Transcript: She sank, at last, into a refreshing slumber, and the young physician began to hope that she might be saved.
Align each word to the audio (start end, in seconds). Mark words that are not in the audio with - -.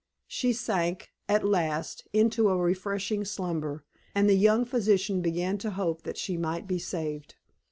She 0.25 0.51
sank, 0.51 1.11
at 1.29 1.45
last, 1.45 2.07
into 2.11 2.49
a 2.49 2.57
refreshing 2.57 3.23
slumber, 3.23 3.85
and 4.15 4.27
the 4.27 4.33
young 4.33 4.65
physician 4.65 5.21
began 5.21 5.59
to 5.59 5.69
hope 5.69 6.01
that 6.05 6.17
she 6.17 6.37
might 6.37 6.65
be 6.65 6.79
saved. 6.79 7.35